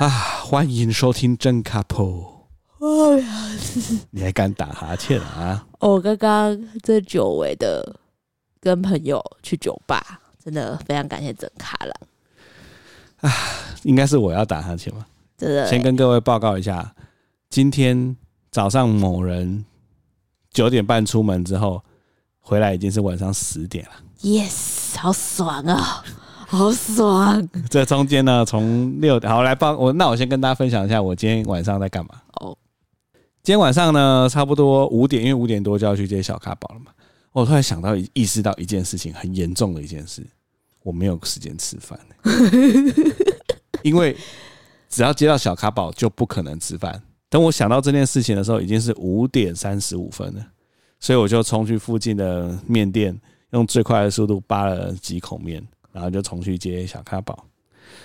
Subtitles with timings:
[0.00, 2.46] 啊，欢迎收听真 couple。
[2.78, 3.50] 哎呀，
[4.08, 5.66] 你还敢打哈欠啊？
[5.78, 7.96] 我刚刚这久违的
[8.62, 11.94] 跟朋友去酒吧，真的非常感谢真卡了。
[13.20, 13.30] 啊，
[13.84, 15.06] 应该是我要打哈欠吧？
[15.36, 15.68] 真的。
[15.68, 16.94] 先跟各位报告一下，
[17.50, 18.16] 今天
[18.50, 19.66] 早上某人
[20.50, 21.84] 九点半出门之后，
[22.40, 23.90] 回来已经是晚上十点了。
[24.22, 26.02] Yes，好爽啊！
[26.50, 27.48] 好爽！
[27.70, 32.10] 这中间呢，从六点好来帮我，那我先跟大家分享一下我今天晚上在干嘛。
[32.40, 32.58] 哦，
[33.40, 36.90] 今天晚上呢，差不多五点，因为五点多就要去接小咖宝了嘛。
[37.30, 40.26] 我突然想到，意识到一件事情，很严重的一件事，
[40.82, 41.96] 我没有时间吃饭。
[43.84, 44.16] 因为
[44.88, 47.00] 只要接到小咖宝，就不可能吃饭。
[47.28, 50.44] 等我想到这件事情的时候，已经是五点三十五分了，
[50.98, 53.16] 所以我就冲去附近的面店，
[53.50, 55.64] 用最快的速度扒了几口面。
[55.92, 57.46] 然后就重去接小咖宝。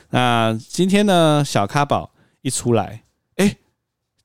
[0.10, 3.04] 那今天呢，小咖宝一出来，
[3.36, 3.56] 哎，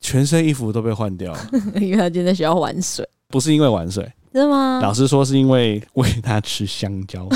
[0.00, 1.50] 全身衣服都被换掉了，
[1.80, 3.08] 因为他今天在学校玩水。
[3.28, 4.80] 不是因为玩水，是吗？
[4.82, 7.28] 老师说是因为喂他吃香蕉，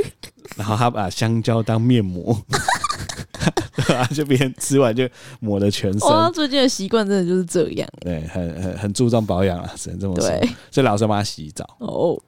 [0.56, 2.34] 然后他把香蕉当面膜，
[3.76, 4.04] 对吧？
[4.14, 5.08] 就别人吃完就
[5.40, 6.08] 抹了全身。
[6.08, 10.26] 哇，最近的习惯真的就是这样，对，很很很注重保养啊，只能这么说。
[10.70, 11.64] 所以老师要帮他洗澡。
[11.78, 12.18] 哦，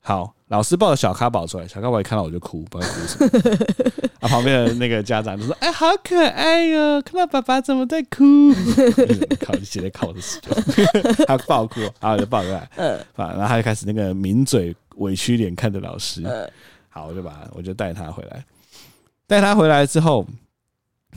[0.00, 0.34] 好。
[0.52, 4.10] 老师抱着小咖宝出来，小咖宝一看到我就哭，不知道哭什么。
[4.20, 8.52] 啊，旁边的那个家长就说：“哎，好可爱哟，看到爸爸怎么在哭？”
[9.40, 10.54] 靠，就写在靠的时候，
[11.26, 16.22] 他爆哭，然后我就抱过来，嗯，然后他就开始那个抿嘴、委屈脸看着老师。
[16.90, 18.44] 好，我就把我就带他回来，
[19.26, 20.26] 带他回来之后，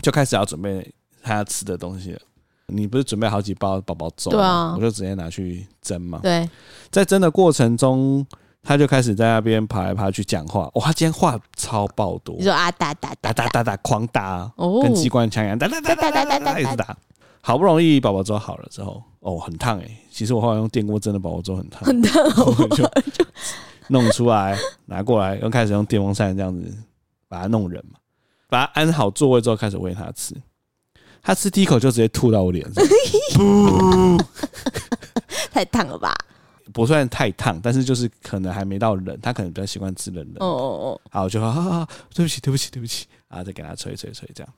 [0.02, 0.89] 就开始要准备
[1.22, 2.22] 他要吃的东西了。
[2.67, 4.31] 你不是准备好几包宝宝粥？
[4.31, 6.22] 对啊，我就直接拿去蒸嘛。
[6.23, 6.50] 对，
[6.89, 8.25] 在蒸的过程中。
[8.66, 10.88] 他就开始在那边爬来爬去讲话，哇！
[10.88, 14.51] 他今天话超爆多，你说啊打打打打打打狂打，
[14.81, 16.97] 跟机关枪一样，打打打打打打打一直打。
[17.41, 19.88] 好不容易宝宝粥好了之后，哦，很烫哎！
[20.09, 22.23] 其实我后来用电锅蒸的宝宝粥很烫，很烫，
[22.73, 22.84] 就
[23.89, 26.75] 弄出来拿过来，又开始用电风扇这样子
[27.28, 28.00] 把它弄人嘛，
[28.50, 30.34] 把它安好座位之后开始喂他吃，
[31.22, 32.84] 他吃第一口就直接吐到我脸上，
[35.53, 36.16] 太烫了吧？
[36.73, 40.43] 不算太烫，但是就是可能还没到冷，他可能比较习惯吃冷的。
[40.43, 44.53] 哦哦哦，好，我就说，啊，对不起，对不起，对不起，然后再给他吹吹吹这样。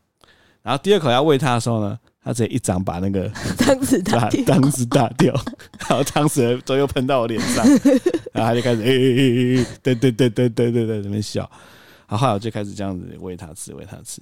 [0.64, 5.34] 然后第二口要喂他的时候呢，他直接一掌把那个 汤匙打掉， 汤匙打掉，
[5.80, 7.66] 然后汤匙都又喷到我脸上，
[8.34, 11.50] 然后他就开始，哎哎哎，对对对对对对对，在那边笑。
[12.08, 14.22] 然后后来我就开始这样子喂他吃，喂他吃，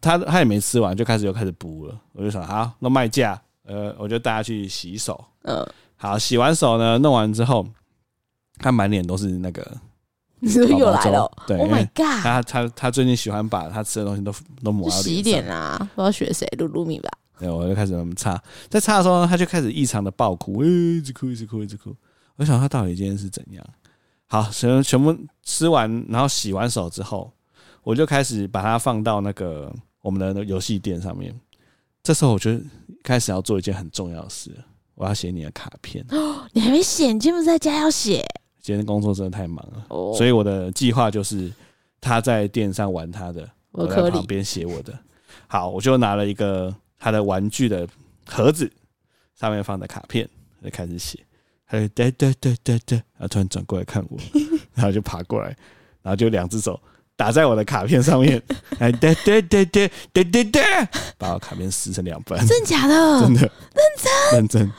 [0.00, 2.00] 他他也没吃完，就开始又开始补了。
[2.12, 5.24] 我就想，好，那卖价，呃，我就带他去洗手。
[5.42, 5.64] 嗯。
[5.96, 7.66] 好，洗完手呢，弄完之后，
[8.58, 9.76] 他满脸都是那个，
[10.40, 11.30] 你是不是又来了？
[11.46, 12.22] 对，Oh my God！
[12.22, 17.10] 他他他最近喜欢把他吃的东西都都抹到洗脸啊，不知道学谁，露露米吧？
[17.38, 21.94] 对，我就开始那么擦，在擦的时候呢，他就开始异常的爆哭，一直哭，一直哭，一直哭。
[22.36, 23.64] 我想他到底今天是怎样？
[24.26, 27.32] 好，全全部吃完，然后洗完手之后，
[27.82, 31.34] 我就开始把它放到那个我们的游戏店上面。
[32.02, 32.50] 这时候，我就
[33.02, 34.50] 开始要做一件很重要的事。
[34.96, 37.12] 我要写你的卡片哦，你还没写？
[37.12, 38.26] 你今天不是在家要写？
[38.60, 41.52] 今天工作真的太忙了，哦，所以我的计划就是
[42.00, 44.98] 他在垫上玩他的，我在旁边写我的。
[45.46, 47.86] 好，我就拿了一个他的玩具的
[48.26, 48.68] 盒子，
[49.38, 50.28] 上面放的卡片，
[50.64, 51.20] 就开始写。
[51.68, 54.18] 他就哒哒哒哒哒，然后突然转过来看我，
[54.74, 55.48] 然后就爬过来，
[56.02, 56.80] 然后就两只手。
[57.16, 58.40] 打在我的卡片上面，
[58.78, 60.62] 哎，对对对对对对对，
[61.16, 62.38] 把我卡片撕成两半。
[62.46, 63.20] 真的假的？
[63.22, 63.50] 真的，认
[63.98, 64.70] 真，认真。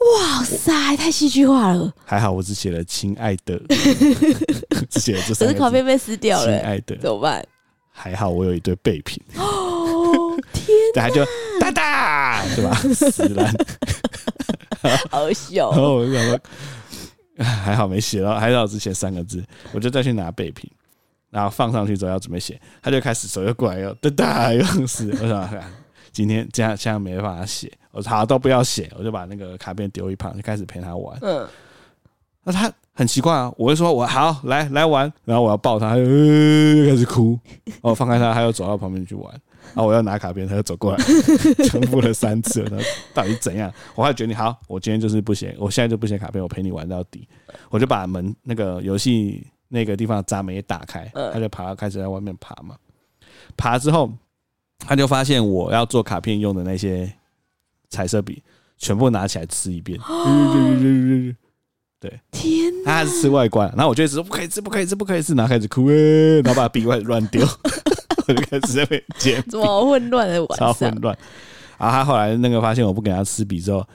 [0.00, 1.92] 哇塞，太戏剧化了。
[2.06, 3.60] 还好我只写了“亲爱的”，
[4.88, 5.46] 只写了这三个字。
[5.46, 7.44] 可是卡片被撕掉了，亲爱的，怎么办？
[7.92, 9.22] 还好我有一堆备品。
[9.36, 10.66] 哦天！
[10.94, 11.22] 然后就
[11.60, 12.74] 哒哒，对吧？
[12.94, 13.52] 撕烂，
[15.10, 15.70] 好笑。
[15.72, 16.40] 然后我就想说，
[17.44, 20.70] 还好没写到，还好只写三个字，我就再去拿备品。
[21.30, 25.62] 然后放上去之后要准备写，他就开始手又过来又哒哒又是，我想看
[26.10, 31.16] 今天这样这样没办法写，我说好都不要写，我就把那个卡片丢一旁，就开始陪他玩。
[31.22, 31.46] 嗯，
[32.42, 37.38] 那他很奇怪啊，我就说我好来来玩，然后我要抱他，他就、呃、开始哭，
[37.80, 39.32] 我放开他，他又走到旁边去玩，
[39.72, 41.04] 然后我要拿卡片，他又走过来，
[41.68, 42.76] 重复了三次，那
[43.14, 43.72] 到底怎样？
[43.94, 47.28] 我还决定好，我今天就是不写，我现在就不写卡片，我陪你玩到底，
[47.70, 49.46] 我就把门那个游戏。
[49.72, 52.76] 那个地方的闸门也打开，他就爬，开始在外面爬嘛。
[53.56, 54.12] 爬之后，
[54.78, 57.10] 他就发现我要做卡片用的那些
[57.88, 58.42] 彩色笔，
[58.76, 59.98] 全部拿起来吃一遍。
[62.00, 63.68] 对，天，他还是吃外观。
[63.76, 65.34] 然后我就一直说不可以吃，不可以吃，不可以吃。
[65.34, 67.46] 然后开始哭，然后把笔外乱丢。
[68.26, 71.16] 我就开始在那边煎饼，这么混乱的晚上，超混乱。
[71.78, 73.86] 然后他后来那个发现我不给他吃笔之后，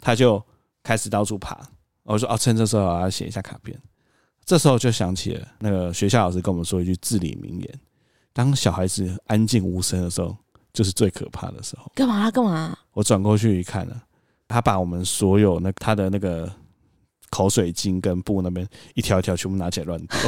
[0.00, 0.42] 他就
[0.82, 1.60] 开始到处爬。
[2.04, 3.78] 我说哦，趁这时候我要写一下卡片。
[4.44, 7.80] 这时候就想起了那个学校老师跟我们说一句至理名言：
[8.32, 10.36] 当小孩子安静无声的时候，
[10.72, 11.90] 就是最可怕的时候。
[11.94, 12.30] 干嘛？
[12.30, 12.76] 干嘛？
[12.92, 14.00] 我转过去一看呢，
[14.48, 16.50] 他把我们所有那他的那个
[17.30, 20.18] 口水巾跟布那边一条一条全部拿起来乱丢。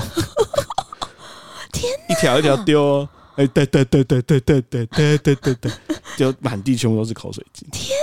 [1.73, 2.15] 天哪！
[2.15, 5.73] 一条一条丢，哎，对对对对对对对对对对对，
[6.17, 7.69] 就满地全部都是口水巾。
[7.71, 7.97] 天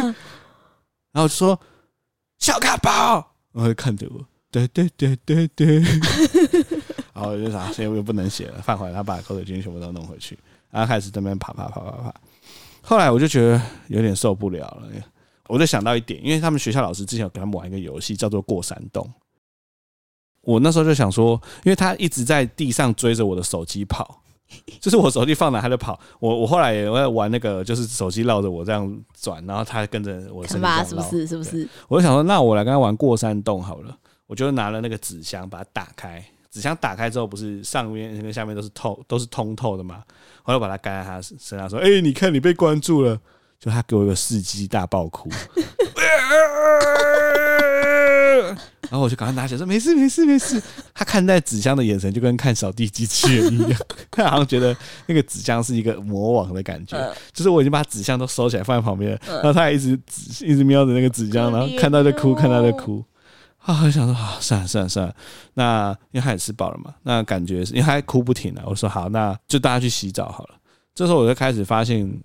[0.00, 0.14] 哪！
[1.12, 1.60] 然后就说
[2.38, 3.16] 小卡包，
[3.52, 4.24] 然后就看着我。
[4.68, 5.80] 对对对对对，
[7.12, 10.38] 然后 我就想，现在我又不能写了，放回来，他把口水巾全部都弄回去，
[10.70, 12.14] 然后开始在那边爬爬爬爬爬。
[12.82, 14.88] 后来我就觉得有点受不了了，
[15.48, 19.10] 我就想到一点，因为他们学校老师之前有给他们玩一个游戏，叫做过山洞。
[20.42, 24.20] 我那时候就想说，因为他一直在地上追着我的手机跑，
[24.80, 25.98] 就是我手机放哪他就跑。
[26.20, 31.26] 我我后来也会玩那个，就是手机绕着我这样转，然后他跟着我身边是不是？
[31.26, 31.68] 是不是？
[31.88, 33.98] 我就想说，那我来跟他玩过山洞好了。
[34.26, 36.24] 我就拿了那个纸箱，把它打开。
[36.50, 40.02] 纸箱打开之后，不是上面跟下面都是透，都是通透的嘛？
[40.44, 43.20] 我就把它盖在他身上，说：“哎、欸，你看，你被关住了。”
[43.58, 45.30] 就他给我一个世纪大爆哭。
[48.82, 50.62] 然后我就赶快拿起来说：“没事，没事，没事。”
[50.94, 53.80] 他看待纸箱的眼神就跟看扫地机器人一样，
[54.12, 56.96] 他好像觉得那个纸箱是一个魔王的感觉。
[57.32, 59.98] 就是我已经把纸箱都收起来放在旁边，然后他还一直
[60.42, 63.02] 一直瞄着那个纸箱，然后看到就哭，看到就哭。
[63.64, 65.16] 啊，很想说啊，算了算了算了，
[65.54, 68.62] 那因为他也吃饱了嘛，那感觉是因为他还哭不停啊。
[68.66, 70.54] 我说好，那就大家去洗澡好了。
[70.94, 72.20] 这时候我就开始发现，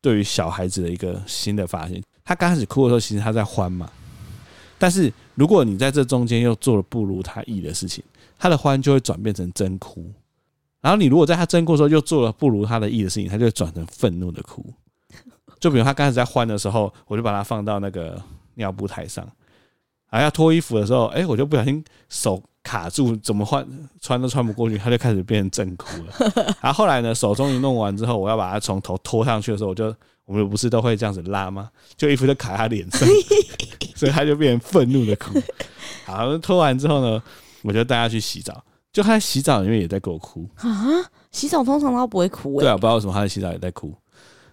[0.00, 3.90] 对于小孩子的一个新的发现，他刚开始哭的时候，其实他在欢嘛。
[4.78, 8.04] 但是如果你在这中间又做了不如他意的事情，
[8.38, 10.08] 他的欢就会转变成真哭。
[10.80, 14.64] 然后你如果在他真哭的时候又做了不如他的意的事情，他就会转成愤怒的哭。
[15.58, 18.22] 就比如他刚开始在欢的时候，我就把他放到那个
[18.54, 19.28] 尿布台上。
[20.08, 23.66] 还要脱衣服的时候，哎，我就不小心手卡住，怎么换
[24.00, 26.56] 穿都穿不过去，他就开始变成真哭了。
[26.60, 29.94] 然后后来呢，手终于弄完之后，我要把他从头拖上去的时候，我就
[30.24, 31.70] 我们不是都会这样子拉吗？
[31.96, 33.08] 就衣服就卡在他脸上，
[33.94, 35.40] 所以他就变成愤怒的哭。
[36.06, 37.22] 好，拖完之后呢，
[37.62, 40.86] 我就带他去洗澡，就他在洗澡里面也在给我哭啊。
[41.30, 43.94] 洗澡通常他不会哭，欸，对啊，不知道为什么他在洗澡也在哭。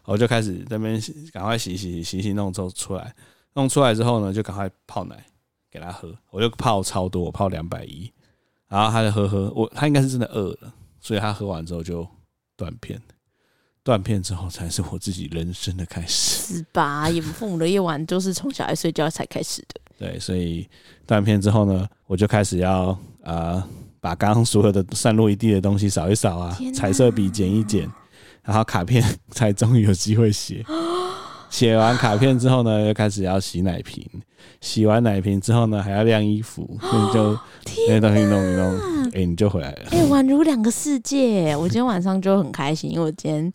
[0.04, 3.16] 我就开始在那边赶快洗洗洗洗洗弄之后出来，
[3.54, 5.26] 弄出来之后呢，就赶快泡奶。
[5.76, 8.10] 给他喝，我就泡超多，我泡两百一，
[8.70, 12.08] 然后他就喝喝，我他应该是真的饿了，所以他喝完之后就
[12.56, 13.02] 断片，
[13.84, 16.54] 断片之后才是我自己人生的开始。
[16.54, 17.10] 是吧？
[17.10, 19.82] 养父母的夜晚都是从小孩睡觉才开始的。
[19.98, 20.66] 对，所以
[21.06, 22.92] 断片之后呢，我就开始要
[23.24, 23.70] 啊、呃，
[24.00, 27.92] 把刚刚所有的散落一地的东西扫一扫啊，彩色笔剪一剪，
[28.44, 30.64] 然后卡片才终于有机会写。
[31.50, 34.10] 写完卡片之后呢，又开始要洗奶瓶。
[34.62, 37.38] 洗完奶瓶之后呢，还要晾衣服， 所以就
[37.88, 38.78] 那些东西弄一弄，
[39.08, 39.80] 哎、欸，你就回来了。
[39.92, 41.56] 哎、欸，宛如两个世界。
[41.58, 43.52] 我今天晚上就很开心，因为我今天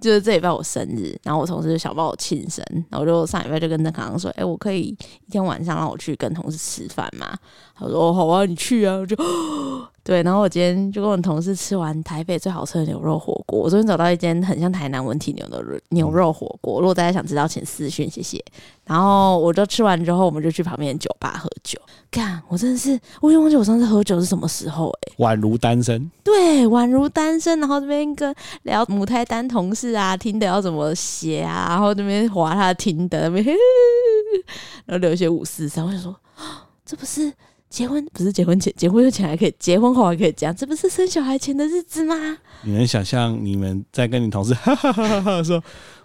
[0.00, 4.96] 就是这礼拜我生日，然后我同事就想帮我庆生，然后我就上礼拜就跟郑康康说，哎、欸，我可以
[5.26, 7.36] 一天晚上让我去跟同事吃饭吗？
[7.76, 9.16] 他说哦，好啊，你去啊，我就。
[10.04, 13.60] 对，然后我今天就跟我同事吃完台北最好吃的牛肉火锅。
[13.60, 16.80] 我昨天找到一间很像台南文体牛的牛肉火锅。
[16.80, 18.44] 如果大家想知道，请私讯，谢谢。
[18.84, 21.80] 然后我就吃完之后，我们就去旁边的酒吧喝酒。
[22.10, 25.24] 干，我真的是，我已经忘记我上次喝酒是什么时候哎、欸。
[25.24, 26.10] 宛如单身。
[26.24, 27.60] 对，宛如单身。
[27.60, 33.46] 然后这边跟聊母胎单同事啊，听的要怎么写啊，然后这边划他的听的，那边，
[34.86, 35.86] 然后留一些五四三。
[35.86, 36.16] 我想说，
[36.84, 37.32] 这不是。
[37.72, 42.14] 结婚不是结婚前，结婚前还可以，结婚后还可以这样，这不是生小孩前的日子吗？
[42.62, 45.62] 你能想象你们在跟你同事哈哈哈哈哈说，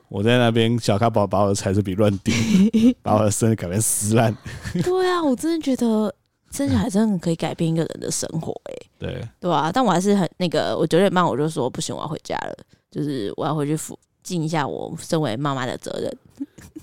[0.07, 2.33] 我在那边小咖宝把我的彩色笔乱丢，
[3.03, 4.35] 把我的生日改变撕烂。
[4.81, 6.13] 对啊，我真的觉得
[6.51, 12.55] 生小孩真的可以改变一个人的生活、欸，哎，对对啊，但我还是很那个，我九点半我就说不行，我要回家了，
[12.89, 16.17] 就是我要回去负尽一下我身为妈妈的责任。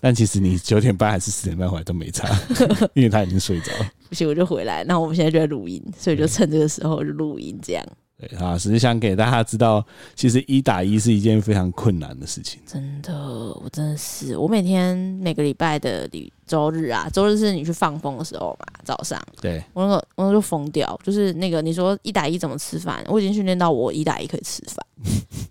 [0.00, 2.28] 但其实你九点半还是十点半回来都没差，
[2.92, 3.86] 因为他已经睡着了。
[4.14, 4.84] 不行，我就回来。
[4.84, 7.84] 那我们现在就在录音，所以就趁这个时候就录音，这样。
[8.16, 12.60] 对啊，只是想给大家知道，其实一打一是一件非常困难的事情。
[12.64, 16.08] 真的，我真的是，我每天每个礼拜的
[16.46, 19.20] 周日啊，周日是你去放风的时候嘛，早上。
[19.40, 24.86] 对，我那个我就疯掉，就是那个你说一打一怎么吃饭，我已经训练到我一打一可以吃饭，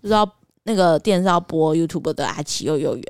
[0.02, 0.26] 就是要
[0.62, 3.04] 那个电视要播 YouTube 的爱奇幼幼园。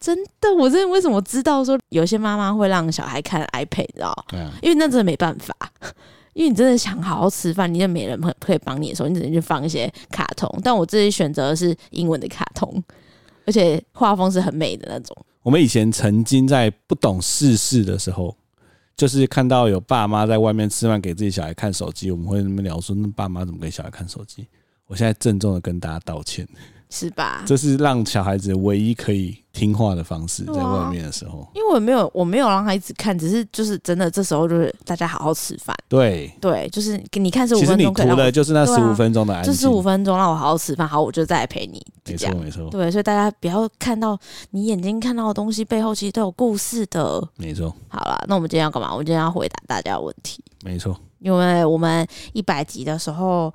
[0.00, 4.24] 真的，我真的为什么知道说有些妈妈会让小孩看 iPad，你知道？
[4.28, 5.54] 对啊，因为那真的没办法，
[6.32, 10.48] 因为你真的想好好吃饭，你也没人可以帮你的时候，你只能去放一些卡通。
[10.64, 12.82] 但我自己选择的是英文的卡通，
[13.44, 15.14] 而且画风是很美的那种。
[15.42, 18.34] 我们以前曾经在不懂世事的时候，
[18.96, 24.46] 就是看到有爸妈在外面吃饭给自己小孩看手机，我们会那么聊说：“那爸妈怎么给小孩看手机？”
[24.86, 26.46] 我现在郑重的跟大家道歉。
[26.90, 27.44] 是吧？
[27.46, 31.48] 这是让小孩子唯一可以听话的方式，在外面的时候。
[31.54, 35.76] 因为我没有，我没有让他一直看，只是就是真的，这时候就是大家好好吃饭。
[35.88, 41.80] 对对，就是你看十五分钟，其实你图的就是那十五分钟的安静，就十五分钟让我好好吃饭，好，我就再来陪你。
[42.06, 42.68] 没错，没错。
[42.70, 44.18] 对，所以大家不要看到
[44.50, 47.22] 你眼睛看到的东西背后，其实都有故事的。
[47.36, 47.72] 没错。
[47.88, 48.90] 好了，那我们今天要干嘛？
[48.90, 50.42] 我们今天要回答大家的问题。
[50.64, 53.54] 没错，因为我们一百集的时候。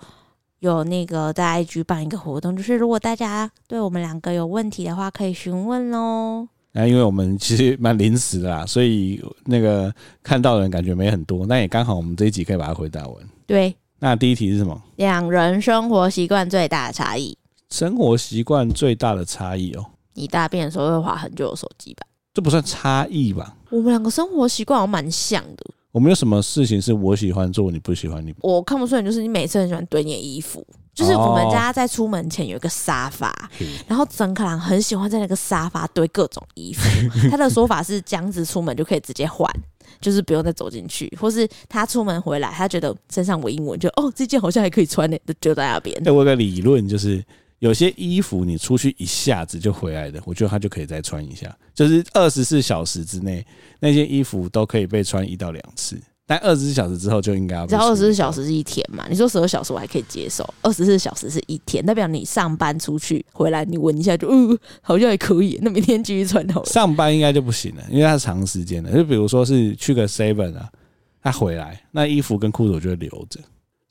[0.71, 6.47] 有那个在 IG 办一个活动，就是如果大家对我们两个有问题的话，可以询问喽。
[6.71, 13.15] 那因为我们其实蛮临时的啦，所以那个看到的人感觉没很多，那也刚好我们这一集可以把它回答完。
[13.47, 14.81] 对，那第一题是什么？
[14.97, 17.37] 两人生活习惯最大的差异。
[17.69, 22.05] 生活习惯最大的差异哦，你大便的时候会划很久的手机吧？
[22.33, 23.55] 这不算差异吧？
[23.69, 25.65] 我们两个生活习惯好像蛮像的。
[25.95, 28.35] 我没有什么事情是我喜欢做，你不喜欢你。
[28.41, 30.61] 我看不出来，就是你每次很喜欢堆你的衣服。
[30.93, 33.33] 就是我们家在出门前有一个沙发，
[33.87, 36.81] 然后曾可兰很喜欢在那个沙发堆各种衣服。
[37.29, 39.49] 他的说法是这样子出门就可以直接换，
[40.01, 45.97] 就是不用再走进去，或是他出门回来，他觉得身上围英文就哦这件好像还可以穿呢，就在那边。
[46.07, 47.23] 我有个理论就是，
[47.59, 53.45] 有些衣服你出去一下子就回来的，我觉得他就可以再穿一下，就是二十四小时之内。
[53.79, 57.67] 那件衣服都可以被穿一到两次，但二十四小时之后就应该要。
[57.67, 59.05] 只要二十四小时是一天嘛？
[59.09, 65.59] 你说十二小时我还可以接受，二十四小时是一天，代表你上班出去回来，你闻一下就，嗯，好像也可以。
[65.61, 66.65] 那明天继续穿好了。
[66.65, 68.91] 上班应该就不行了，因为它是长时间的。
[68.91, 70.69] 就比如说是去个 seven 啊，
[71.21, 73.39] 他回来那衣服跟裤子我就会留着，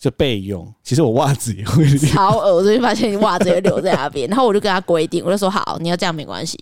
[0.05, 0.71] 就备用。
[0.83, 1.99] 其实我袜子也会留。
[2.11, 6.59] 超恶，我最近发现你袜子也留在那边，然后我就跟他规定，我就说好，你要这样没关系，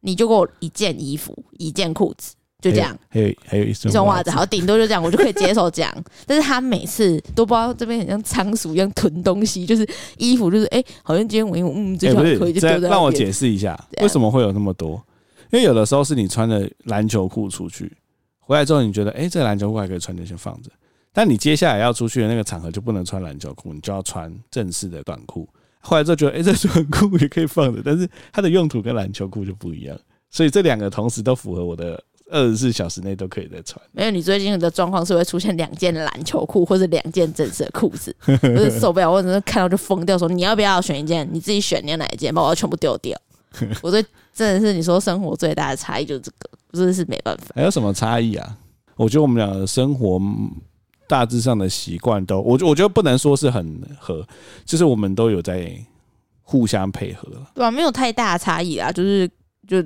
[0.00, 2.34] 你就给我一件衣服，一件裤子。
[2.60, 6.04] 就这样，还有还有一双袜子，好，顶多就这样，我就可以接受这样。
[6.26, 9.86] 但是他每次都不知道这边很像仓鼠一样囤东西，就是
[10.16, 12.88] 衣服，就是哎、欸，好像今天我因为嗯，这条可以就丢在。
[12.88, 14.92] 让我解释一下，为什么会有那么多？
[15.52, 17.92] 因为有的时候是你穿的篮球裤出去，
[18.40, 20.70] 回来之后你觉得哎、欸，这个篮球裤还可以穿，就先放着。
[21.14, 25.48] 但你接下来要出去的那个场合就不能穿篮球裤，你就要穿正式的短裤。
[25.80, 32.02] 后来之后觉得哎、欸，这短裤也可以放着，但是它的用途跟篮球裤就不一样，所以这两个同时都符合我的。
[32.30, 33.78] 二十四小时内都可以再穿。
[33.92, 41.28] 没有，你最近的状况是会出现两件篮球裤或者两件正式的裤子， 就是受不了，或者是看到就疯掉，说你要不要选一件？
[41.30, 42.34] 你自己选，你要哪一件？
[42.34, 43.16] 把我要全部丢掉。
[43.82, 44.02] 我最
[44.32, 47.52] 真的是你说生活最大的差异就是这个，真的是没办法。
[47.54, 48.56] 还有什么差异啊？
[48.96, 50.18] 我觉得我们俩的生活
[51.08, 54.26] 大致上的习惯都，我我觉得不能说是很合，
[54.64, 55.72] 就是我们都有在
[56.42, 57.70] 互相配合，对吧、啊？
[57.70, 59.30] 没有太大的差异啊，就是
[59.66, 59.84] 就。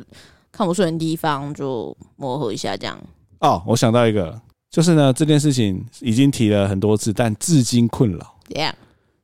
[0.50, 2.98] 看不顺的地方就磨合一下，这样。
[3.40, 8.34] 哦，我想到一个，就是呢，这件事情已经提了很多次，但至今困扰。
[8.48, 8.74] 怎样？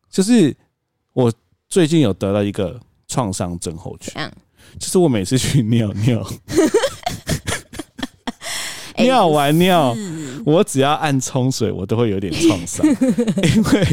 [0.09, 0.55] 就是
[1.13, 1.33] 我
[1.69, 4.13] 最近有得到一个创伤症候群。
[4.79, 6.25] 就是我每次去尿尿，
[8.99, 9.97] 尿完尿，
[10.45, 13.87] 我只要按冲水，我都会有点创伤， 因为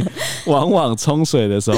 [0.45, 1.77] 往往冲水的时候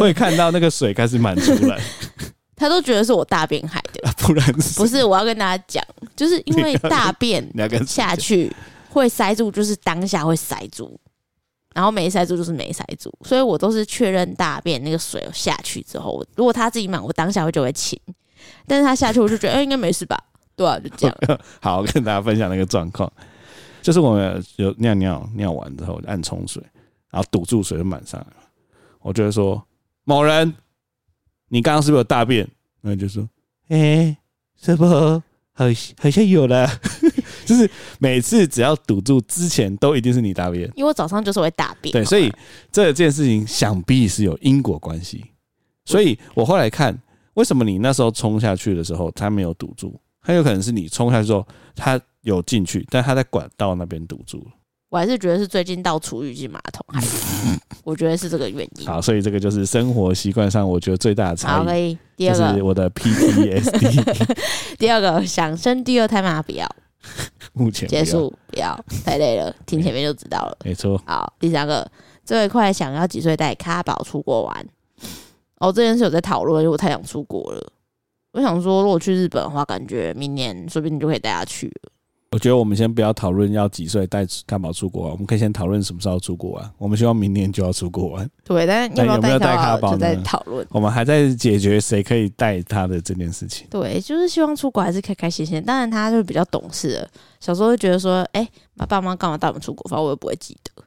[0.00, 1.80] 会看到那个水开始满出来。
[2.56, 5.04] 他都觉得是我大便害的，不然不是。
[5.04, 5.84] 我要跟大家讲，
[6.14, 7.44] 就是因为大便
[7.84, 8.50] 下去
[8.90, 10.96] 会塞住，就是当下会塞住，
[11.74, 17.98] 然后没塞住就是没塞住，所以我都是确认大便那个水下去之后，如果他自己满，我当下会就会清，
[18.68, 20.16] 但是他下去我就觉得，哎、欸，应该没事吧？
[20.56, 21.16] 对啊，就这样。
[21.60, 23.10] 好，我跟大家分享那个状况，
[23.82, 26.62] 就是我们有尿尿尿完之后按冲水，
[27.10, 28.48] 然后堵住水就满上来了，
[29.00, 29.62] 我就会说
[30.04, 30.52] 某人。
[31.48, 32.48] 你刚刚是不是有大便？
[32.80, 33.22] 那就说，
[33.68, 34.16] 哎、欸，
[34.60, 36.68] 是不好好像有了。
[37.46, 37.70] 就是
[38.00, 40.64] 每次只要堵住之前，都一定是你大便。
[40.74, 41.92] 因为我早上就是会大便。
[41.92, 42.32] 对，所以
[42.72, 45.24] 这件事情想必是有因果关系。
[45.84, 46.98] 所以我后来看，
[47.34, 49.94] 为什么你那时候冲下去的时候，它没有堵住？
[50.24, 54.46] 很有可能是你冲下去之后，它有进去，但它在管道那边堵住了。
[54.88, 56.86] 我还是觉得是最近到厨余进马桶，
[57.84, 58.86] 我觉得是这个原因。
[58.86, 61.58] 好，所以这个就是生活习惯上我觉得最大的差异。
[61.58, 61.98] 好，可以。
[62.16, 64.76] 第二个，就是我的 PTSD。
[64.78, 66.40] 第二个，想生第二胎吗？
[66.40, 66.66] 不要。
[67.52, 69.54] 目前结束，不要，太累了。
[69.66, 70.56] 听前面就知道了。
[70.64, 70.96] 没错。
[71.04, 71.86] 好，第三个，
[72.24, 74.66] 最快想要几岁带咖宝出国玩？
[75.58, 77.72] 哦，这件事有在讨论，因为我太想出国了。
[78.34, 81.90] 我想说，如果去日本的话，感觉明年说不定你就可以带他去了。
[82.32, 86.70] 我觉得我们先不要讨论要几岁带咖宝出国玩，我们可以先讨论什么时候出国玩。
[86.78, 88.28] 我们希望明年就要出国玩。
[88.42, 90.66] 对，但是要不要带卡宝就在讨论。
[90.70, 93.68] 我们还在解决谁可以带他的这件事情。
[93.70, 95.62] 对，就是希望出国还是开开心心。
[95.62, 97.08] 当然，他就比较懂事了。
[97.38, 98.40] 小时候会觉得说，哎、
[98.76, 99.88] 欸，爸妈干嘛带我们出国？
[99.88, 100.82] 反正我又不会记得。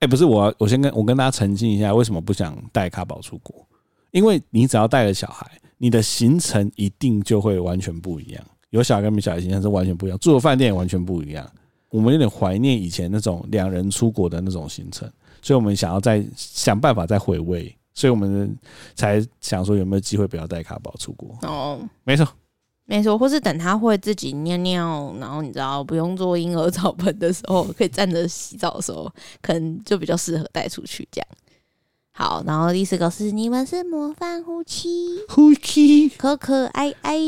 [0.00, 3.66] 欸，不是我，我先跟我跟大家澄清一下，为什么不想带卡宝出国？
[4.12, 8.44] 因为你只要带了小孩，你的行程一定就会完全不一样。
[8.70, 11.50] 有小孩跟没小孩行程是完全不一样，住的饭店也完全不一样。
[11.90, 15.06] 我们有点怀念以前那种两人出国的那种行程，
[15.42, 18.56] 所以我们想要再想办法再回味，所以我们
[18.94, 21.36] 才想说有没有机会不要带卡宝出国。
[21.42, 22.26] 哦，没错，
[22.86, 31.28] 没错，或是等他会自己尿尿，然后你知道不用做婴儿澡盆的时候，可以站着洗澡的时候，可能就比较适合带出去这样。
[32.12, 37.18] 好，然后第四个是你们是模范夫妻，夫妻可可爱爱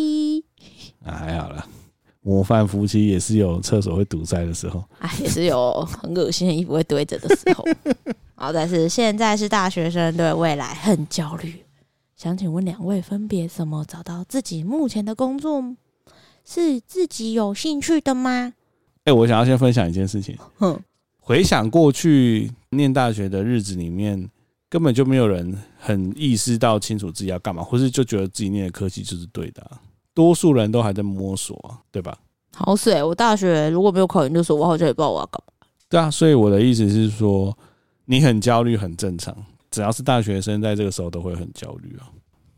[1.05, 1.67] 啊，还好啦。
[2.21, 7.65] 模范夫妻也是有厕所会堵塞的时候，哎，也是有很恶心的衣服会堆着的时候。
[8.35, 11.55] 好，但是现在是大学生，对未来很焦虑。
[12.17, 15.77] 想请问两位，分别怎么找到自己目前的工作
[16.45, 18.55] 是自己有兴趣的吗？
[19.05, 20.35] 哎，我想要先分享一件事情。
[20.57, 20.81] 哼，
[21.21, 24.31] 回想过去念大学的日子里面，
[24.75, 29.81] 根本就没有人很意识到清楚自己要干嘛，或是就觉得自己念的科系就是对的啊。
[30.13, 31.57] 多数人都还在摸索，
[31.93, 32.19] 对吧？
[32.57, 35.69] 好水，我大学如果没有考研究所，我好像也不知道我要干嘛。
[35.89, 37.57] 对啊，所以我的意思是说，
[38.07, 39.33] 你很焦虑很正常，
[39.71, 42.11] 只要是大学生，在这个时候都会很焦虑啊。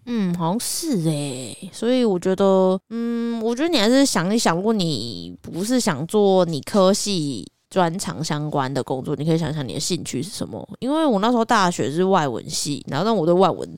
[0.06, 1.70] 嗯，好像是诶、欸。
[1.70, 7.46] 所以我觉得，嗯，我觉得你还是想一想，如果你不是想做你科系
[7.76, 10.66] 专长相关的工作，你可以想想你的兴趣是什么。
[10.78, 13.68] 因为我那时候大学是外文系，然后但我对外文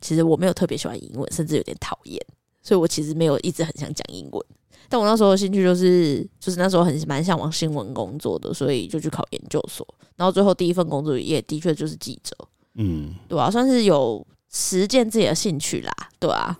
[0.00, 2.24] 其实我没有特别喜欢英文，甚至有点讨厌。
[2.62, 4.46] 所以我其实没有一直很想讲英文，
[4.88, 12.36] 但我那时候的兴趣就是，就是那时候很蛮向往新闻工作的，所以就去考研究所，然后最后第一份工作也的确就是记者，
[12.74, 16.56] 嗯，对啊，算是有实践自己的兴趣啦，对啊。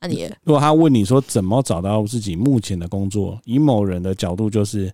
[0.00, 4.92] 那你如果他问你说怎么找到自己目前的工作，以某人的角度就是，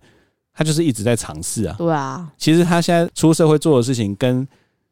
[0.59, 2.29] 他就是一直在尝试啊，对啊。
[2.37, 4.45] 其实他现在出社会做的事情跟。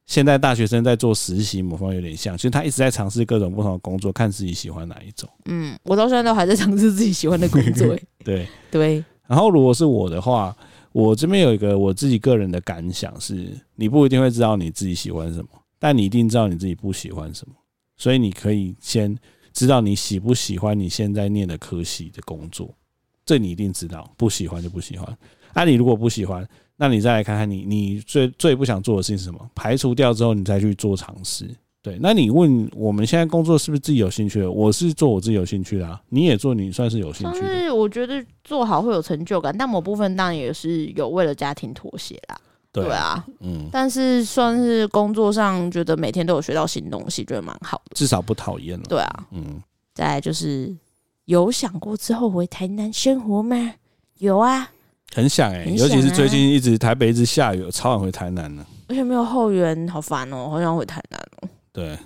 [0.05, 5.29] 现在大学生在做实习，某方有点像，其实他一直在尝试各种不同的工作，看自己喜欢哪一种。
[5.47, 7.85] 嗯，我到现在都还在尝试自己喜欢的工作。
[8.23, 9.03] 对对。
[9.27, 10.55] 然后，如果是我的话，
[10.93, 17.53] 我这边有一个我自己个人的感想是：你不一定会知道你自己喜欢什么，但你一定知道你自己不喜欢什么。
[17.97, 19.13] 所以，你可以先
[19.51, 22.73] 知道你喜不喜欢你现在念的科系的工作，
[23.25, 24.09] 这你一定知道。
[24.15, 25.17] 不喜欢就不喜欢。
[25.57, 29.39] 那、啊、你如果不喜欢，那你再来看看你，你最最不想做的事情是什么？
[29.55, 31.49] 排除掉之后，你再去做尝试。
[31.81, 34.51] 对，那你问我们现在工作是不是自己有兴趣的？
[34.51, 37.47] 我是做我自己有兴趣的啊，你也做，你算是有兴趣的。
[37.47, 42.39] 但是我觉得做好会有成就感，但某部分当然也是有为了家庭妥协啦。
[42.71, 48.83] 对啊，嗯，但是算是工作上觉得每天都有学到新东西，觉得蛮好的，至少不讨厌了。
[48.87, 49.59] 对啊，嗯，
[49.95, 50.75] 再来就是
[51.25, 53.73] 有想过之后回台南生活吗？
[54.19, 54.69] 有啊。
[55.15, 58.65] 很想哎、欸，尤其是最近一直台北一直下雨，超想回台南呢。
[58.87, 61.49] 而且没有后援，好烦哦、喔，好想回台南哦、喔。
[61.71, 61.97] 对，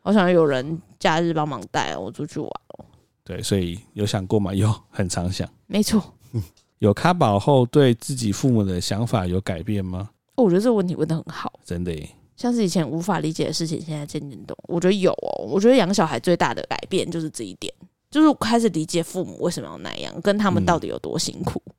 [0.00, 2.84] 好想有人假日帮忙带我出去玩哦、喔。
[3.24, 4.52] 对，所以有想过吗？
[4.52, 5.48] 有，很常想。
[5.66, 6.02] 没错。
[6.80, 10.10] 有卡宝后，对自己父母的想法有改变吗？
[10.36, 12.08] 我觉得这个问题问的很好，真的耶。
[12.36, 14.56] 像是以前无法理解的事情，现在渐渐懂。
[14.62, 17.72] 我觉得有哦、喔，我觉得养小孩最大的改变就是这一点，
[18.10, 21.62] 就是开始理解父母为什么要那样，跟他们到底有多辛苦。
[21.66, 21.69] 嗯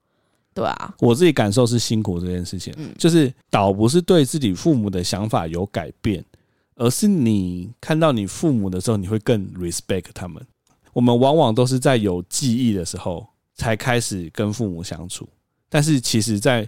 [0.54, 6.24] 对啊，我自己感受是辛苦这件事情，嗯，就是倒不是对自己父母的想法有改变，
[6.76, 10.46] 而是你看到你父母的时候，你会更 respect 他们。
[10.94, 15.26] 我们往往都是在有记忆的时候才开始跟父母相处，
[15.70, 16.68] 但是其实，在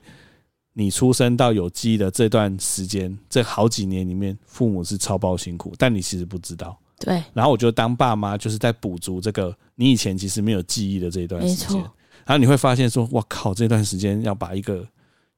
[0.72, 6.80] 你出生到有记忆的这段时间，这好几年里面，父母是超爆辛苦，但你其实不知道。
[7.00, 11.84] 对，然后我觉得当爸妈就是在补足这个你以前其实没有记忆的这一段时间。
[12.26, 13.54] 然后你会发现说：“我靠！
[13.54, 14.88] 这段时间要把一个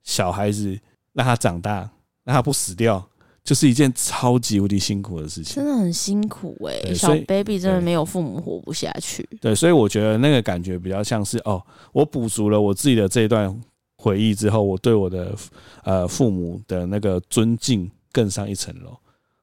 [0.03, 0.77] 小孩子
[1.13, 1.89] 让他长大，
[2.23, 3.03] 让他不死掉，
[3.43, 5.55] 就是一件超级无敌辛苦的事情。
[5.55, 9.27] 真的很辛苦哎、欸，小 baby 真的没有父母活不下去。
[9.41, 13.53] 对，所以我觉得那个感觉比较像是哦，我补足了我自己的这一段
[13.97, 15.35] 回忆之后，我对我的
[15.83, 18.95] 呃父母的那个尊敬更上一层楼。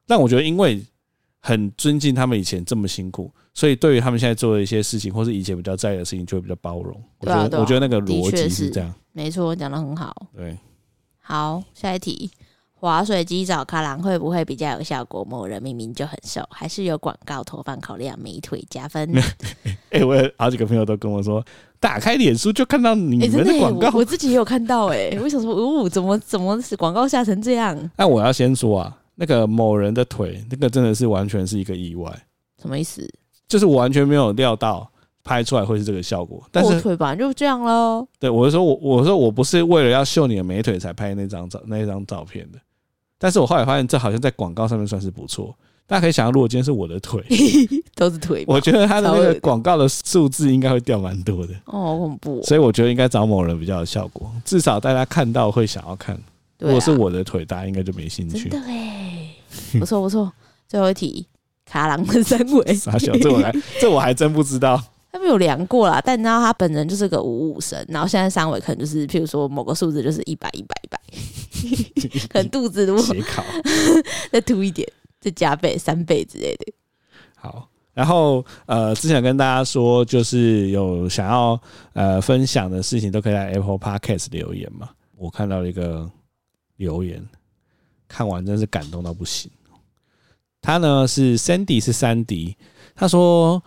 [0.07, 0.81] 但我觉得，因为
[1.41, 6.99] 很尊敬他们以前这么辛苦。”所以，对于他们现在做的一些事情，或是以前比较在意的事情，就会比较包容。
[7.19, 8.93] 我觉得，我觉得那个逻辑是这样。
[9.11, 10.27] 没错，讲的很好。
[10.35, 10.57] 对，
[11.19, 12.31] 好，下一题，
[12.73, 15.23] 滑水机找卡郎会不会比较有效果？
[15.23, 19.07] 某人明明就很瘦，还是有广告投放考量美腿加分？
[19.91, 21.45] 哎、欸，我有好几个朋友都跟我说，
[21.79, 27.91] 打开脸书就看到你们的广告、欸我，我自己也有看到哎、欸， 为什么说哦，怎么怎么是广告下成这样？
[27.95, 32.11] 那我要先说啊，那个某人的腿，那个真的是完全是一个意外。
[32.59, 33.07] 什么意思？
[33.53, 34.89] 就是我完全没有料到
[35.23, 36.43] 拍出来会是这个效果。
[36.51, 38.03] 但是腿吧就这样喽。
[38.17, 42.57] 对，我是说我我说我不是为了要秀你的美腿才拍那张照那张照片的。
[43.19, 45.55] 但是我后来发现，这好像在广告上面算是不错。
[45.85, 47.23] 大家可以想象，如果今天是我的腿，
[47.93, 51.53] 都是腿，我觉得他的那个广告的数字应该会掉蛮多的。
[51.65, 52.41] 哦，好恐怖！
[52.41, 56.19] 所以我觉得应该找某人比较有效果，至少大家看到会想要看。
[56.57, 58.49] 如果是我的腿，大家应该就没兴趣。
[58.49, 59.29] 真的哎，
[59.77, 60.31] 不错不错。
[60.67, 61.27] 最后一题，
[61.73, 64.79] 卡郎的三围，傻小，这我还 这我还真不知道。
[65.11, 70.99] 他没有量过啦，但你知道他本人就是个五五身，然后现在三围可能就是，譬如说某个数字就是一百一百一百，
[72.29, 73.43] 可能肚子如果考
[74.31, 74.87] 再凸一点，
[75.19, 76.73] 再加倍三倍之类的。
[77.35, 81.59] 好，然后呃，之前跟大家说，就是有想要
[81.93, 84.89] 呃分享的事情，都可以在 Apple Podcast 留言嘛。
[85.17, 86.07] 我看到一个
[86.77, 87.23] 留言，
[88.07, 89.49] 看完真是感动到不行。
[90.63, 92.57] 他呢是 Sandy，是三迪，
[92.95, 93.61] 他说。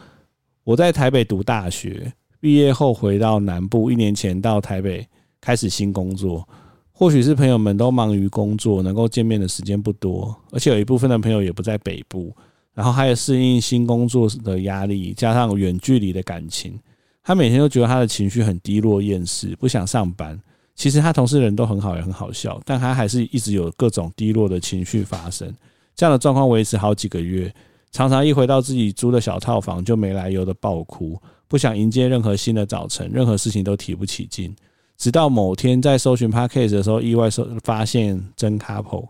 [0.65, 5.07] 我在台北读大学，毕业后回到南部，一年前到台北
[5.41, 6.45] 开始新工作。
[6.91, 12.35] 或许是朋友们都忙于工作，能够见面的时间不多，而且有一部分的朋友也不在北部，
[12.75, 16.77] 然后他也适应新工作的压力，加上远距离的感情，
[17.23, 20.37] 他每天都觉得他的情绪很低落、厌世，不想上班。
[20.75, 25.55] 其实他同事人都很好，也很好笑，但他还是一直有各种低落的情绪发生。
[25.97, 27.53] 这样的状况维持好几个月。
[27.91, 34.55] 常常一回到自己租的小套房，就没来由的爆哭，不想迎接任何新的早晨，任何事情都提不起劲。
[34.99, 39.09] 直到某天在搜寻 Podcast 的时候，意外收发现真 Couple。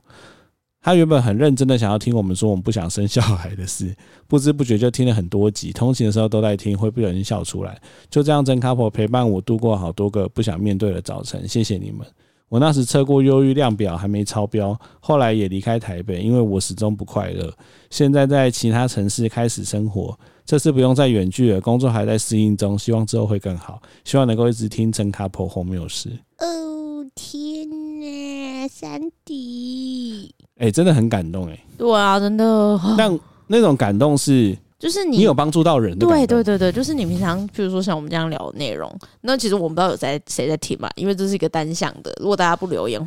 [0.81, 3.93] 他原本很认真的想要听我们说我们不想生小孩的事，
[4.29, 7.77] 不知不觉就听了很多集，通勤的时候都在听，会不小心笑出来。
[8.09, 11.49] 就这样，真 Couple 陪伴我度过好多个不想面对的早晨。
[11.49, 12.07] 谢谢你们。
[12.49, 17.53] 我那时测过忧郁量表还没超标，后来也离开台北，因为我始终不快乐。
[17.91, 23.83] 现在在其他城市开始生活，这次不用再远距了，工作还在适应中，希望之后会更好。
[24.05, 26.09] 希望能够一直听真 couple 后面有事。
[26.39, 27.69] 哦天
[28.01, 31.59] 哪，三弟，哎，真的很感动哎。
[31.77, 32.81] 对啊，真的。
[32.97, 34.57] 但那种感动是。
[34.79, 42.15] 就是你，你有帮助到人的，对对对对，就是你平常，比如说像我们这样聊的内容，那其实我们不知道有在谁在听嘛，因为这是一个单向的。
[42.21, 43.01] 如果大家不留言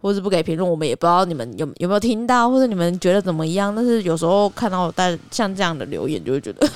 [0.00, 3.74] 或者不给评论，我们也不知道你们有有没有听到，或者你们觉得怎么样。
[3.74, 6.68] 但是有时候看到大像这样的留言，就会觉得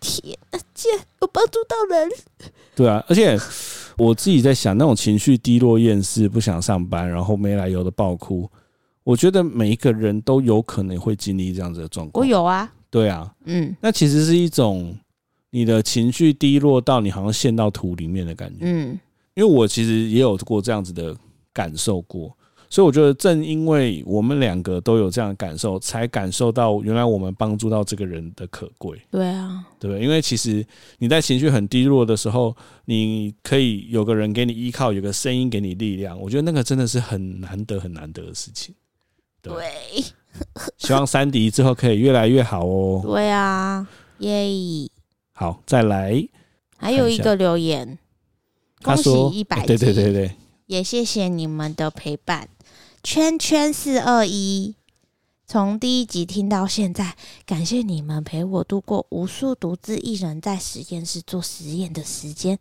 [0.00, 2.08] 天啊，竟然有帮助到人。
[2.76, 3.36] 对啊，而且
[3.96, 8.48] 我自己在想，那种情绪低落、厌世、不想上班，然后没来由的爆哭，
[9.02, 12.22] 我觉得每一个人都有可能会经历这样子的状况。
[12.22, 12.72] 我有啊。
[12.90, 14.96] 对啊，嗯，那其实是一种
[15.50, 18.98] 你的情绪低落到你好像陷到土里面的感觉，嗯，
[19.34, 21.16] 因为我其实也有过这样子的
[21.52, 22.34] 感受过，
[22.70, 28.98] 所以我觉得正因为我们两个都有这样的感受，才感受到原来我们帮助到这个人的可贵。
[29.10, 30.64] 对啊，对，因为其实
[30.98, 38.74] 你在情绪很低落的时候，你可以有个人给你依靠，有个声音给你力量，我觉得那个真的是很难得、很难得的事情。
[39.42, 39.54] 对。
[40.38, 40.46] 对
[40.78, 43.02] 希望三迪之后可以越来越好哦。
[43.04, 43.86] 对啊，
[44.18, 44.90] 耶！
[45.32, 46.28] 好，再来，
[46.76, 47.98] 还有一个留言，
[48.82, 52.48] 恭喜一百集，对对对对，也谢谢你们的陪伴。
[53.02, 54.74] 圈圈四二一，
[55.46, 57.14] 从第一集听到现在，
[57.46, 62.58] 感谢你们陪我度过无数独自一人在实验室做实验的时间。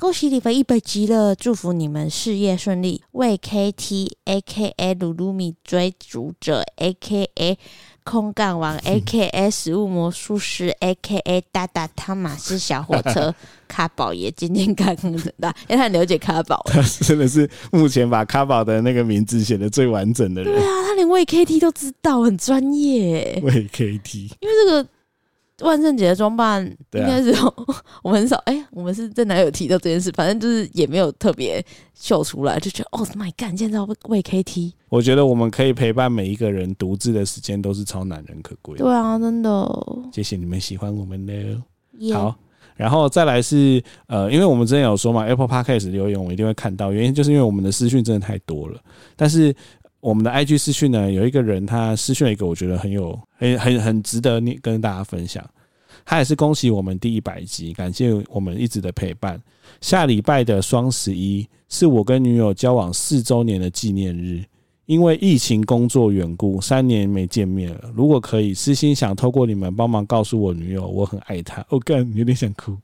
[0.00, 3.02] 恭喜你们一百集了，祝福你们事业顺利。
[3.10, 7.56] 为 KT AKA 鲁鲁米追逐者 AKA
[8.04, 13.34] 空干王 AKA 食物魔术师 AKA 大大汤马斯小火车
[13.66, 20.54] 卡宝也今天刚刚的，因为他很了解卡宝，他真的是目前把卡宝的那个名字写得最完整的人。
[20.54, 23.40] 对啊，他连为 KT 都知道，很专业。
[23.42, 24.88] 为 KT，因为这个。
[25.60, 27.52] 万圣节的装扮应该是、啊、
[28.02, 30.10] 我们很少哎、欸，我们是在哪有提到这件事？
[30.12, 34.72] 反正就是也没有特别秀出来，就觉得哦，My God，现在要为 KT。
[34.88, 38.78] 我觉得我们可以陪伴每一个人独自的时间都是超难能可贵。
[38.78, 39.68] 对啊，真的。
[40.12, 41.60] 谢谢你们喜欢我们的。
[41.98, 42.14] Yeah.
[42.14, 42.36] 好，
[42.76, 48.80] 然后再来是呃，因为我们之前有说嘛，Apple Podcast 留言我们一定会看到，原因就是因为我们的私讯真的太多了。
[49.16, 49.52] 但是
[50.00, 53.18] 我们的 IG 私讯呢，有一个人他私讯了一个，我觉得很有。
[53.36, 55.48] 很很很值得你跟大家分享，
[56.04, 59.40] 他也是恭喜我们第一百集，感谢我们一直的陪伴。
[59.80, 64.42] 下礼拜的双十一是我跟女友交往四周年的纪念日，
[64.86, 67.92] 因为疫情工作缘故，三年没见面了。
[67.94, 71.64] 如果可以，私心想透过你们帮忙告诉我女友，我很爱她。
[71.68, 72.76] 我、 哦、干，有点想哭，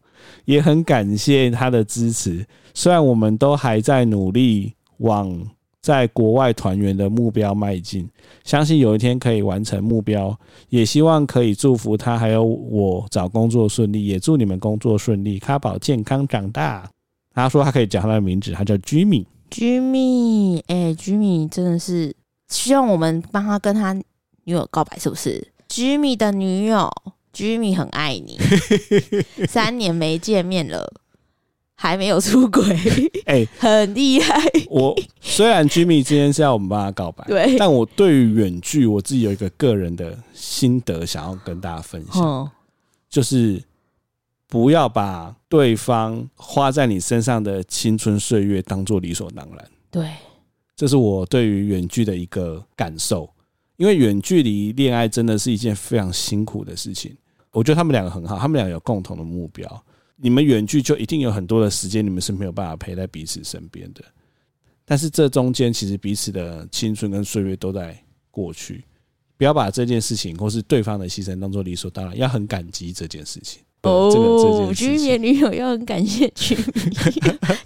[0.44, 2.46] 也很感谢她的支持。
[2.74, 5.37] 虽然我们都还在努力往
[5.85, 8.09] 在国外团圆的目标迈进，
[8.42, 10.35] 相信有一天可以完成目标。
[10.70, 16.88] 也希望可以祝福他还有我找工作顺利，也祝你们工作顺利，卡宝健康长大。
[17.35, 19.27] 他说他可以讲他的名字，他叫 Jimmy。
[19.51, 22.16] Jimmy，哎，Jimmy 真的是
[22.49, 26.90] 希望我们帮他跟他女友告白，是不是？Jimmy 的女友
[27.35, 28.38] ，Jimmy 很爱你，
[29.47, 30.90] 三年没见面了，
[31.75, 32.65] 还没有出轨，
[33.27, 34.41] 哎、欸，很厉害。
[34.69, 42.51] 我虽然 Jimmy 今天是要我们帮他告白，对，但我对于远距，我自己有一个个人的心得，想要跟大家分享，嗯、
[43.09, 43.63] 就是。
[44.47, 49.71] 不要把对方花在你身上的青春岁月当做理所当然。
[49.91, 50.09] 对，
[50.77, 53.29] 这是我对于远距的一个感受。
[53.79, 57.17] 因为远距离恋爱真的是一件非常辛苦的事情。
[57.51, 59.85] 我觉得他们两个很好，他们两个有共同的目标。
[60.16, 64.05] 你们远距就一定有很多的时间，你们是没有办法陪在彼此身边的。
[64.85, 67.98] 但是这中间其实彼此的青春跟岁月都在
[68.31, 68.85] 过去。
[69.37, 73.61] 不要把这件事情或是对方的牺牲当做理所当然，要很感激这件事情。
[73.85, 76.62] 哦，居米女友要很感谢居米，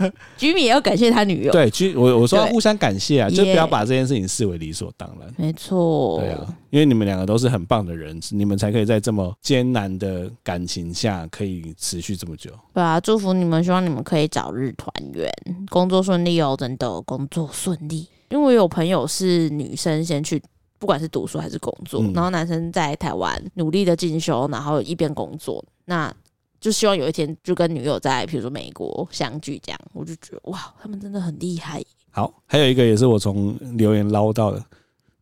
[0.37, 1.53] 居米也要感谢他女友。
[1.53, 5.33] 对，居我我说要互相感谢啊，就不要把这件事情视为理所当然。
[5.37, 12.51] 没错，对啊，因为你们两个都是很棒的人，你们才可以在这么艰难的感情下可以持续这么久。
[12.75, 15.31] 对啊，祝福你们，希望你们可以早日团圆，
[15.71, 18.09] 工作顺利哦，真的工作顺利。
[18.31, 20.43] 因为我有朋友是女生，先去。
[20.81, 26.15] 不管是读书还是工作，然后男生在台湾努力的进修，然后一边工作，那
[26.61, 31.83] 就希望有一天就跟女友在，比如说美国相聚，这样我就觉得哇，他们真的很厉害。
[32.11, 34.63] 好，还有一个也是我从留言捞到的，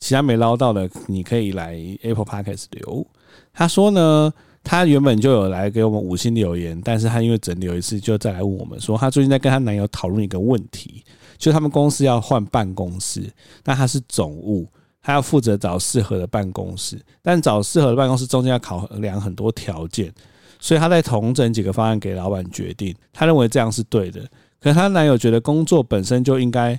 [0.01, 3.07] 其他没捞到的，你可以来 Apple Podcast 留。
[3.53, 4.33] 他说呢，
[4.65, 11.05] 他原本就有来给我们五星留言，但是他因为整留一次，就再来问我们说，他最近在跟他男友讨论一个问题，
[11.39, 13.33] 就他们公司要换办公室，
[13.65, 14.67] 那他是总务。
[15.03, 20.13] 他要负责找适合的办公室，但找适合的办公室中间要考量很多条件，
[20.59, 22.95] 所以他在统整几个方案给老板决定。
[23.13, 24.21] 他认为这样是对的，
[24.61, 26.79] 可是她男友觉得工作本身就应该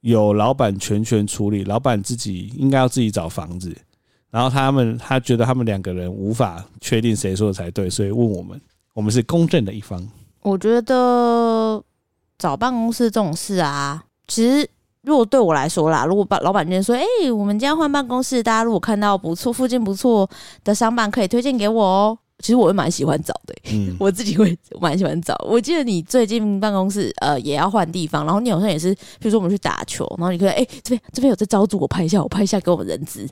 [0.00, 3.74] 由老板全权处理，老板自己应该要自己找房子。
[4.30, 8.60] 然后他们他觉得他们两个人无法确定谁说的才对，所以问我们，
[8.94, 10.06] 我们是公正的一方。
[10.42, 11.82] 我觉得
[12.38, 14.68] 找办公室这种事啊，其实。
[15.02, 20.28] 如果对我来说啦，如果把老板今天说，哎、我们今天换办公室，大家如果看到不错、附近不错
[20.62, 22.18] 的商办，可以推荐给我哦。
[22.40, 25.34] 其实我会蛮喜欢找的、欸，嗯， 我自己会蛮喜欢找。
[25.48, 33.28] 我记得你最近办公室呃也要换地方，然后你好像也是，比如说我们去打球，然后你可以哎、欸、这边这边有在招租，我拍一下，我拍一下给我们人资。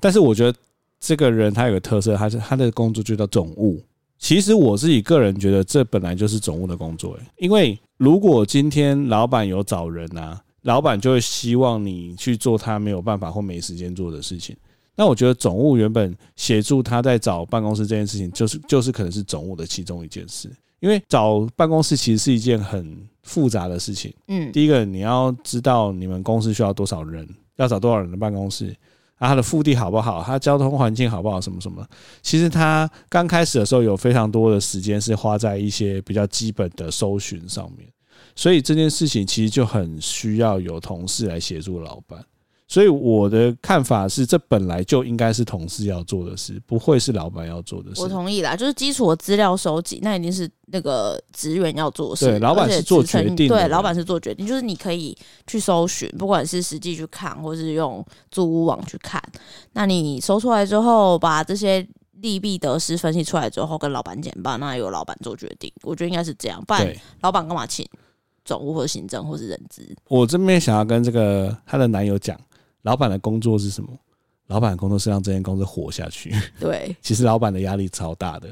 [0.00, 0.58] 但是我觉得
[1.00, 3.80] 这个人他有个特色，他是他的工作就叫总务。
[4.18, 10.40] 其实我自己个人觉得这本来就是总务的工作、欸，因为如果今天老板有找人啊。
[10.62, 14.56] 老板就会希望你去做他没有办法或没时间做的事情。
[14.96, 20.50] 那我觉得总务原本协助他在找办公室这件事情，就是就是可能是总务的其中一件事。
[20.80, 24.14] 因为找办公室其实是一件很复杂的事情。
[24.28, 28.68] 嗯，第一个你要知道你们公司需要多少人，要找多少人的办公室，
[29.16, 31.84] 啊，它的腹地好不好，它交通环境好不好，什么什么。
[32.20, 37.88] 其实他刚开始的时候有非常多的时间是花在一些比较基本的搜寻上面。
[38.34, 42.22] 所以这件事情其实就很需要有同事来协助老板。
[42.68, 48.02] 所以我的看法是，这本来就应该是同事要做的事，不会是老板要做的事。
[48.02, 52.26] 我同意啦，就是基础的资料收集，那一定是那个职员要做的事。
[52.26, 53.46] 对，老板是做决定。
[53.46, 59.22] 对，老板是做决定，就是你可以去搜寻，不管是实际去看，或是用租屋网去看。
[59.74, 61.86] 那你搜出来之后，把这些
[62.20, 65.72] 利弊得失分析出来之后，跟老板简报，那由老板做决定。
[65.82, 67.86] 我觉得应该是这样，不然老板干嘛请？
[68.44, 72.38] 总务或行政或是人资，我这边想要跟这个她的男友讲，
[72.86, 73.90] 老板的工作是什么？
[74.46, 76.32] 老板的工作是让这间公司活下去。
[76.60, 78.48] 对， 其实老板的压力超大的。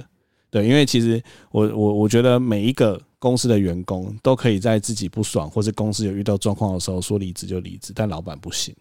[0.50, 8.74] 对，因为其实我我我觉得每一个公司的员工都可以在自己不爽或是公司有遇到状况的时候说离职就离职，但老板不行。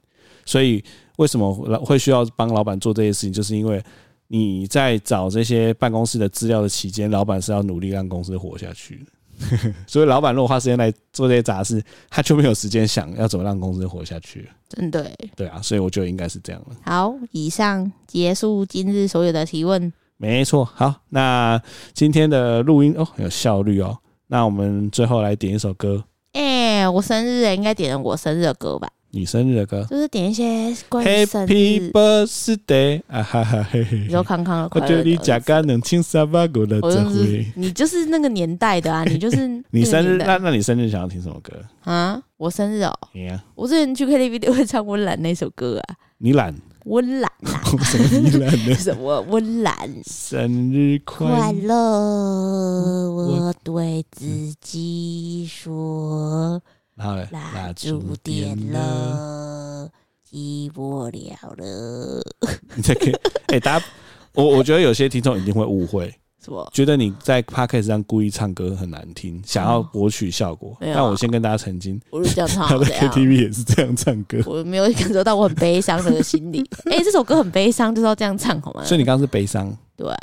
[0.44, 0.84] 所以
[1.18, 1.54] 为什么
[1.86, 3.32] 会需要帮老板做这些事情？
[3.32, 3.82] 就是因为
[4.28, 9.12] 你在找这些办公室的资料的期间，老板是要努力让公司活下去的。
[9.88, 14.50] 所以，老板如果花时间来做这些杂事，他就没有时间想要怎么让公司活下去。
[14.70, 16.76] 真的，对啊，所以我觉得应该是这样了。
[16.84, 19.92] 好，以上结束今日所有的提问。
[20.18, 21.62] 没错，好，那
[21.94, 23.98] 今天的录音哦，很有效率哦。
[24.28, 26.04] 那我们最后来点一首歌。
[26.32, 28.90] 哎、欸，我生日哎，应该点我生日的歌吧？
[29.16, 31.52] 你生日的歌，就是点一些关于生日。
[31.52, 34.88] Happy birthday 啊哈哈嘿嘿，你说康康的快乐。
[34.88, 37.46] 我觉得你假干能亲三八狗的这回。
[37.56, 42.20] 你就是那个年代的啊， 你就是你生日那那你生日想要听什么歌啊？
[42.38, 45.96] 我生日哦，你啊，我之前去 KTV 都会唱温岚那首歌啊。
[46.18, 46.52] 你懒？
[46.86, 47.62] 温岚啊？
[47.86, 48.74] 什么你懒呢？
[48.76, 49.76] 什么温岚？
[50.08, 53.12] 生日快乐！
[53.12, 54.26] 我对自
[54.60, 56.60] 己说。
[56.96, 59.90] 然后蜡烛点了，
[60.30, 62.22] 寂寞了了。
[62.76, 63.12] 你在 K？
[63.48, 63.86] 哎，大家，
[64.34, 66.70] 我我觉得有些听众一定会误会，什么？
[66.74, 70.78] 觉得你在 Podcast 上故意唱歌很难听，想要博取效果。
[70.80, 72.68] 那我先跟大家澄清，我是这样唱。
[72.70, 74.40] 他的 KTV 也是这样唱歌。
[74.46, 76.64] 我没有感受到我很悲伤的心理。
[76.92, 78.84] 哎，这首歌很悲伤，就是要这样唱好吗？
[78.86, 79.76] 所以你刚刚是悲伤？
[79.96, 80.18] 对啊。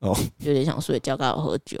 [0.00, 1.78] 哦，有点想睡觉，刚好喝酒。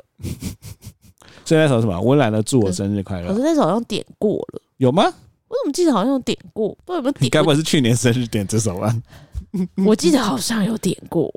[1.46, 1.98] 所以那首什么？
[1.98, 3.28] 温岚的祝我生日快乐。
[3.28, 5.04] 可是那首好像点过了，有吗？
[5.48, 6.68] 我怎么记得好像有点过？
[6.84, 7.24] 不知道有没有点？
[7.24, 8.94] 你该不会是去年生日点这首啊？
[9.86, 11.32] 我记得好像有点过。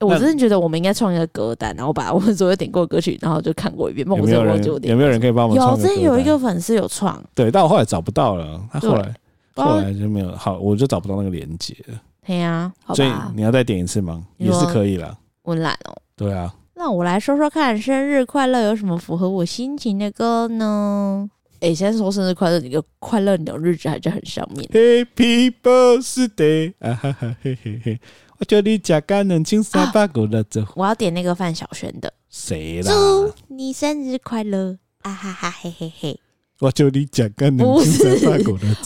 [0.00, 4.06] 我真的觉得我们应该创一个歌单，然后把我们所有点过的歌曲，然后就看过一遍。
[4.06, 4.62] 有没有人？
[4.82, 5.64] 有没有人可以帮我们？
[5.64, 7.22] 有，之前有一个粉丝有创。
[7.34, 8.60] 对，但我后来找不到了。
[8.70, 9.14] 他后来
[9.54, 11.98] 后来就没有，好，我就找不到那个连接了。
[12.26, 14.22] 对呀，所以你要再点一次吗？
[14.36, 15.16] 也是可以了。
[15.44, 15.96] 温岚哦。
[16.16, 16.52] 对啊。
[16.76, 21.30] 那我来说说看，生日快乐有什么符合我心情的歌呢？
[21.60, 24.68] 哎、欸，先说生日快乐，你个快乐鸟日子还是很上面。
[24.68, 28.00] Happy birthday 啊哈哈嘿嘿嘿！
[28.38, 30.62] 我叫你加干能轻三八狗了走。
[30.74, 32.12] 我要点那个范晓萱的。
[32.28, 32.92] 谁啦？
[32.92, 36.20] 祝你生日快乐啊哈哈嘿嘿嘿！
[36.60, 38.04] 我就你讲跟不是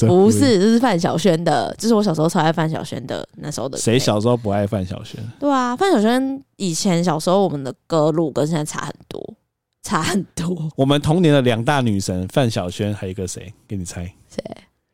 [0.06, 3.76] 不是，这是范晓萱的，这是我小时候超爱范晓萱的那时候的。
[3.76, 5.20] 谁小时候不爱范晓萱？
[5.38, 9.34] 对啊，范晓萱以前小时候我们的歌路跟现在差很多，
[9.82, 10.70] 差很多。
[10.76, 13.52] 我们童年的两大女神范晓萱，还有一个谁？
[13.68, 14.10] 给你猜？
[14.28, 14.42] 谁？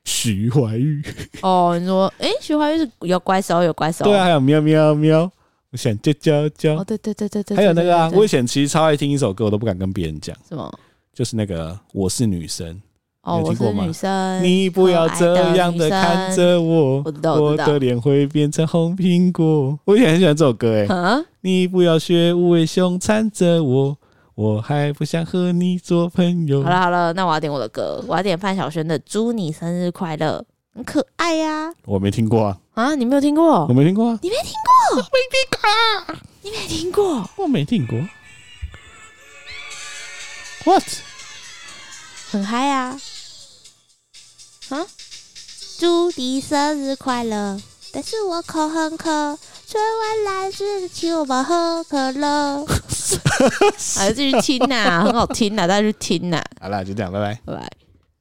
[0.04, 1.02] 徐怀钰。
[1.42, 4.04] 哦，你说，哎，徐怀钰是有怪兽，有怪兽。
[4.04, 5.30] 对啊，还有喵喵喵，
[5.70, 6.74] 我想叫叫叫。
[6.74, 7.56] 哦，对对对对对。
[7.56, 10.36] 还有那个啊，我以前其实超爱听一首歌，我都不敢跟别人讲。
[10.48, 10.78] 什么？
[11.14, 12.80] 就是那个我是女生
[13.22, 19.78] 哦，我是女生，你不要这样的看着我，我的脸会变成红苹果。
[19.84, 23.96] 我以前很喜欢这首歌哎、欸，你不要学无尾熊缠着我，
[24.34, 26.62] 我还不想和你做朋友。
[26.62, 31.72] 好了好了，那我要点我的歌，我要点范晓萱的《祝你生日快乐》，很可爱呀、啊。
[31.86, 33.64] 我没听过啊，啊，你没有听过？
[33.68, 34.98] 我没听过啊，你没听过？
[35.00, 35.46] 我没听
[36.06, 37.30] 过，你没听过？
[37.36, 37.98] 我没听过。
[40.64, 40.84] What？
[42.30, 42.98] 很嗨啊！
[44.70, 44.86] 啊！
[45.78, 47.60] 祝你生日快乐！
[47.92, 52.64] 但是我口很渴，吹完蓝色的请我们喝可乐。
[53.96, 56.44] 还是继续听呐、啊，很好听呐、啊，大家去听呐、啊。
[56.62, 57.83] 好了，就这样，拜拜，拜拜。